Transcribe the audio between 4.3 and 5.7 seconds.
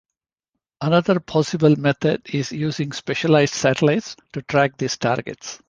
to track these targets.